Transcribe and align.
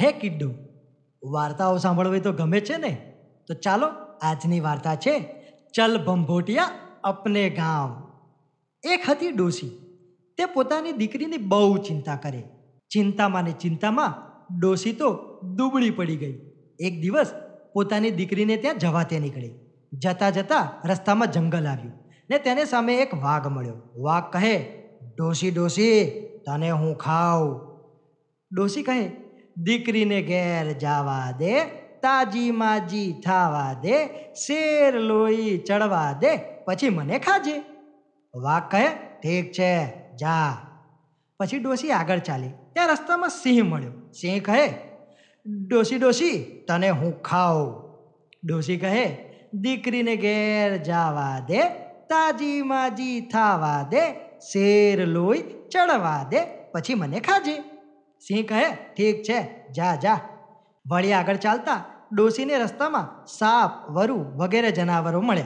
હે 0.00 0.12
કિડ્ડુ, 0.12 0.50
વાર્તાઓ 1.30 1.76
સાંભળવી 1.76 2.20
તો 2.20 2.32
ગમે 2.32 2.60
છે 2.60 2.76
ને? 2.76 3.14
તો 3.46 3.54
ચાલો, 3.54 3.86
આજની 4.22 4.60
વાર્તા 4.60 4.94
છે, 4.94 5.20
ચલ 5.74 6.04
ભંભોટિયા 6.04 6.70
અપને 7.04 7.50
ગામ. 7.50 8.12
એક 8.92 9.00
હતી 9.08 9.30
ડોસી 9.30 9.68
તે 10.38 10.44
પોતાની 10.44 10.92
દીકરીની 10.92 11.36
બહુ 11.36 11.76
ચિંતા 11.76 12.16
કરે. 12.16 12.42
ચિંતામાં 12.90 13.44
ને 13.44 13.52
ચિંતામાં 13.52 14.14
ડોસી 14.60 14.92
તો 14.92 15.40
દુબળી 15.56 15.90
પડી 15.90 16.16
ગઈ. 16.16 16.38
એક 16.80 17.00
દિવસ 17.00 17.32
પોતાની 17.72 18.10
દીકરીને 18.10 18.56
ત્યાં 18.56 18.78
જવા 18.78 19.02
તે 19.02 19.18
નીકળી. 19.18 19.54
જતા 19.92 20.30
જતા 20.30 20.82
રસ્તામાં 20.84 21.28
જંગલ 21.28 21.66
આવ્યું 21.66 21.92
ને 22.30 22.38
તેને 22.38 22.64
સામે 22.64 22.96
એક 22.96 23.14
વાઘ 23.14 23.46
મળ્યો. 23.46 23.74
વાઘ 24.02 24.32
કહે 24.32 24.82
ડોસી 25.16 25.50
ડોસી 25.50 26.04
તને 26.46 26.70
હું 26.70 26.98
ખાઉં. 26.98 27.60
ડોસી 28.52 28.82
કહે 28.82 29.23
દીકરીને 29.56 30.22
ઘેર 30.22 30.72
જાવા 30.72 31.30
દે, 31.38 31.64
તાજી 32.02 32.50
માજી 32.50 33.12
થાવા 33.12 33.72
દે, 33.72 34.06
શેર 34.34 34.94
લોહી 34.94 35.58
ચડવા 35.58 36.12
દે, 36.12 36.36
પછી 36.36 36.88
મને 36.88 37.18
ખાજે. 37.18 37.62
વાઘ 38.34 38.70
કહે, 38.70 38.88
ઠીક 39.22 39.52
છે, 39.52 39.86
જા. 40.14 40.56
પછી 41.40 41.58
ડોસી 41.58 41.90
આગળ 41.90 42.18
ચાલી. 42.18 42.48
ત્યાં 42.48 42.88
રસ્તામાં 42.88 43.28
સિંહ 43.28 43.68
મળ્યો. 43.68 43.90
સિંહ 44.12 44.42
કહે 44.42 44.68
ડોસી 45.46 45.98
ડોસી 45.98 46.64
તને 46.68 46.90
હું 46.90 47.22
ખાઉં. 47.22 47.84
ડોસી 48.44 48.76
કહે, 48.76 49.16
દીકરીને 49.54 50.16
ઘેર 50.16 50.76
જાવા 50.76 51.38
દે, 51.48 51.62
તાજી 52.08 52.62
માજી 52.62 53.20
થાવા 53.20 53.86
દે, 53.90 54.12
શેર 54.38 55.06
લોહી 55.06 55.42
ચડવા 55.72 56.26
દે, 56.30 56.44
પછી 56.72 56.94
મને 56.94 57.20
ખાજે. 57.20 57.73
સિંહ 58.26 58.46
કહે, 58.46 58.74
ઠીક 58.96 59.22
છે, 59.22 59.70
જા 59.72 59.96
જા. 59.96 60.18
વળી 60.90 61.12
આગળ 61.12 61.36
ચાલતા 61.36 61.84
ડોસીને 62.12 62.58
રસ્તામાં 62.58 63.26
સાપ, 63.26 63.90
વરુ 63.90 64.14
વગેરે 64.14 64.70
જનાવરો 64.70 65.20
મળ્યા. 65.20 65.44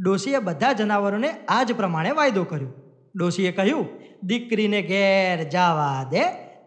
ડોસીએ 0.00 0.38
બધા 0.38 0.72
જનાવરોને 0.72 1.30
આ 1.48 1.62
જ 1.62 1.72
પ્રમાણે 1.72 2.10
વાયદો 2.10 2.44
કર્યો. 2.44 2.68
ડોસીએ 3.16 3.52
કહ્યું, 3.52 3.86
દીકરીને 4.22 4.82
ઘેર 4.82 5.48
જાવા 5.48 6.04
દે, 6.10 6.22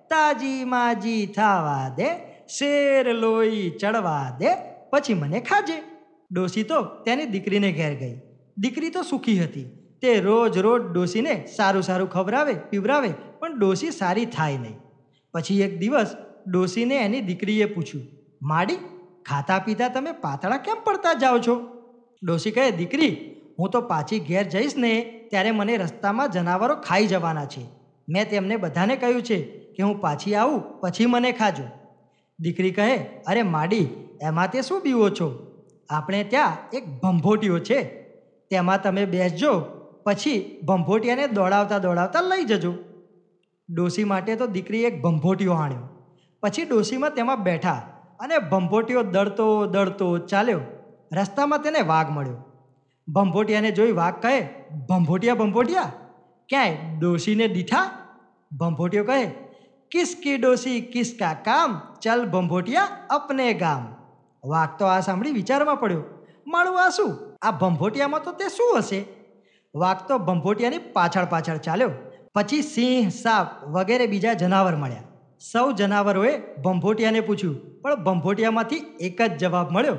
તાજી 0.10 0.66
માજી 0.66 1.26
થાવા 1.26 1.90
દે, 1.96 2.10
શેર 2.48 3.14
લોહી 3.14 3.70
ચડવા 3.70 4.36
દે, 4.40 4.56
પછી 4.90 5.14
મને 5.14 5.40
ખાજે. 5.40 5.84
ડોસી 6.32 6.64
તો 6.64 6.82
તેની 6.82 7.26
દીકરીને 7.26 7.72
ઘેર 7.72 7.94
ગઈ. 7.94 8.22
દીકરી 8.58 8.90
તો 8.90 9.02
સુખી 9.02 9.44
હતી. 9.44 9.64
તે 10.02 10.20
રોજ 10.20 10.58
રોજ 10.58 10.82
ડોસીને 10.92 11.46
સારું 11.56 11.84
સારું 11.84 12.10
ખવરાવે 12.10 12.54
પીવરાવે, 12.54 13.10
પણ 13.40 13.60
ડોસી 13.60 13.92
સારી 13.92 14.26
થાય 14.26 14.58
નહીં. 14.58 14.80
પછી 15.38 15.62
એક 15.62 15.80
દિવસ 15.80 16.16
ડોસીને 16.48 16.98
એની 16.98 17.22
દીકરીએ 17.22 17.66
પૂછ્યું, 17.66 18.06
માડી, 18.42 18.76
ખાતા 19.26 19.60
પીતા 19.60 19.88
તમે 19.88 20.12
પાતળા 20.12 20.58
કેમ 20.58 20.84
પડતા 20.84 21.14
જાઓ 21.14 21.40
છો? 21.40 21.56
ડોસી 22.24 22.52
કહે, 22.52 22.72
દીકરી, 22.72 23.14
હું 23.60 23.70
તો 23.70 23.82
પાછી 23.82 24.20
ઘેર 24.20 24.44
જઈશ 24.44 24.76
ને 24.78 24.92
ત્યારે 25.30 25.52
મને 25.52 25.78
રસ્તામાં 25.78 26.30
જનાવરો 26.30 26.76
ખાઈ 26.76 27.08
જવાના 27.08 27.46
છે. 27.46 27.64
મેં 28.10 28.30
તેમને 28.30 28.56
બધાને 28.56 28.96
કહ્યું 28.96 29.22
છે 29.22 29.38
કે 29.76 29.84
હું 29.84 30.02
પાછી 30.02 30.36
આવું, 30.36 30.80
પછી 30.80 31.06
મને 31.06 31.32
ખાજો. 31.32 31.64
દીકરી 32.40 32.72
કહે, 32.72 32.98
અરે 33.28 33.44
માડી, 33.44 33.88
એમાં 34.22 34.52
તે 34.52 34.62
શું 34.62 34.82
બીવો 34.84 35.10
છો? 35.10 35.28
આપણે 35.90 36.24
ત્યાં 36.24 36.78
એક 36.78 36.86
ભંભોટીઓ 37.02 37.60
છે. 37.60 37.80
તેમાં 38.52 38.82
તમે 38.84 39.06
બેસજો, 39.06 39.54
પછી 40.06 40.62
ભંભોટિયાને 40.64 41.28
દોડાવતા 41.28 41.78
દોડાવતા 41.78 42.22
લઈ 42.22 42.44
જજો. 42.44 42.74
ડોસી 43.70 44.04
માટે 44.04 44.36
તો 44.36 44.48
દીકરીએ 44.48 44.88
એક 44.88 45.02
ભંભોટીઓ 45.02 45.54
આણ્યો 45.54 45.86
પછી 46.44 46.66
ડોસીમાં 46.66 47.12
તેમાં 47.12 47.44
બેઠા 47.44 47.74
અને 48.20 48.38
ભંભોટીઓ 48.38 49.04
દળતો 49.04 49.66
દળતો 49.66 50.18
ચાલ્યો. 50.18 50.60
રસ્તામાં 51.14 51.60
તેને 51.60 51.82
વાઘ 51.82 52.10
મળ્યો. 52.10 52.38
ભંભોટિયાને 53.08 53.72
જોઈ 53.72 53.92
વાઘ 53.92 54.22
કહે, 54.22 54.42
ભંભોટિયા 54.90 55.36
ભંભોટિયા, 55.36 55.92
ક્યાંય 56.50 57.00
ડોસીને 57.00 57.48
દીઠા? 57.48 57.92
ભંભોટિયો 58.52 59.04
કહે 59.04 59.26
કિસકી 59.92 60.38
ડોસી 60.38 60.82
કિસકા 60.82 61.34
કામ? 61.34 61.82
ચલ 62.02 62.26
ભંભોટિયા, 62.26 62.88
અપને 63.10 63.54
ગામ. 63.54 63.96
વાઘ 64.44 64.70
તો 64.80 64.86
આ 64.86 65.00
સાંભળી 65.00 65.32
વિચારમાં 65.32 65.80
પડ્યો, 65.80 66.04
મારું 66.48 66.86
આ 66.86 66.90
શું? 66.90 67.16
આ 67.42 67.52
ભંભોટિયામાં 67.52 68.24
તો 68.24 68.32
તે 68.32 68.50
શું 68.50 68.78
હશે? 68.78 69.06
વાઘ 69.76 70.08
તો 70.08 70.18
ભંભોટિયાની 70.18 70.78
પાછળ 70.78 71.26
પાછળ 71.26 71.58
ચાલ્યો. 71.58 71.90
પછી 72.38 72.62
સિંહ, 72.62 73.10
સાપ 73.10 73.64
વગેરે 73.64 74.08
બીજા 74.08 74.34
જનાવર 74.34 74.76
મળ્યા. 74.76 75.04
સૌ 75.52 75.72
જનાવરોએ 75.72 76.38
ભંભોટિયાને 76.38 77.22
પૂછ્યું, 77.22 77.82
પણ 77.82 78.04
ભંભોટિયામાંથી 78.04 78.76
એક 79.00 79.22
જ 79.22 79.38
જવાબ 79.38 79.72
મળ્યો. 79.72 79.96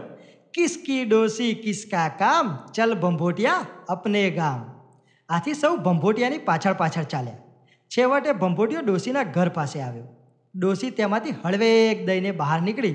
કિસકી 0.55 1.05
ડોસી 1.05 1.55
કિસકા 1.55 2.09
કામ? 2.09 2.59
ચલ 2.75 2.95
ભંભોટિયા 2.95 3.67
અપને 3.89 4.31
ગામ. 4.31 4.81
આથી 5.29 5.55
સૌ 5.55 5.77
ભંભોટિયાની 5.77 6.39
પાછળ 6.39 6.73
પાછળ 6.73 7.03
ચાલ્યા. 7.03 7.39
છેવટે 7.89 8.33
ભંભોટિયો 8.33 8.81
ડોસીના 8.81 9.23
ઘર 9.23 9.49
પાસે 9.49 9.81
આવ્યો. 9.81 10.05
ડોસી 10.55 10.91
તેમાંથી 10.91 11.31
હળવેક 11.31 12.07
દઈને 12.07 12.31
બહાર 12.31 12.63
નીકળી. 12.63 12.95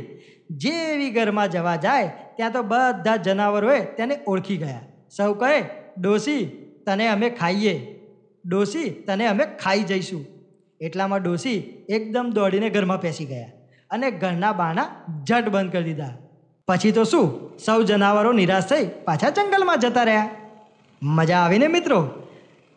જેવી 0.52 1.10
ઘરમાં 1.10 1.50
જવા 1.50 1.76
જાય, 1.76 2.12
ત્યાં 2.36 2.52
તો 2.52 2.64
બધા 2.64 3.16
જનાવરોએ 3.16 3.80
તેને 3.80 4.20
ઓળખી 4.28 4.58
ગયા. 4.58 4.80
સૌ 5.18 5.34
કહે, 5.34 5.64
ડોસી, 5.98 6.46
તને 6.86 7.08
અમે 7.08 7.30
ખાઈએ. 7.30 8.00
ડોસી 8.46 8.90
તને 8.90 9.28
અમે 9.28 9.46
ખાઈ 9.46 9.84
જઈશું. 9.84 10.26
એટલામાં 10.82 11.24
ડોસી 11.24 11.58
એકદમ 11.90 12.30
દોડીને 12.34 12.70
ઘરમાં 12.70 13.02
પેસી 13.02 13.26
ગયા 13.26 13.52
અને 13.90 14.12
ઘરના 14.12 14.52
બાણા 14.52 14.90
ઝટ 15.30 15.50
બંધ 15.50 15.72
કરી 15.72 15.84
દીધા. 15.84 16.14
પછી 16.68 16.92
તો 16.92 17.04
શું? 17.04 17.58
સૌ 17.66 17.84
જનાવરો 17.84 18.32
નિરાશ 18.32 18.66
થઈ 18.70 18.86
પાછા 19.06 19.30
જંગલમાં 19.30 19.80
જતા 19.80 20.04
રહ્યા. 20.04 20.30
મજા 21.04 21.38
આવીને 21.38 21.68
મિત્રો? 21.68 22.10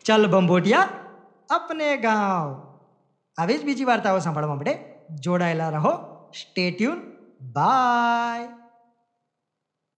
ચલ 0.05 0.27
ભંભોટિયા, 0.27 0.89
અપને 1.49 1.97
ગાંવ. 1.97 2.77
આવી 3.37 3.57
જ 3.57 3.63
બીજી 3.63 3.83
વાર્તાઓ 3.83 4.19
સાંભળવા 4.19 4.55
માટે 4.55 4.79
જોડાયેલા 5.19 5.69
રહો. 5.69 5.91
Stay tuned 6.31 6.97
by 7.53 8.66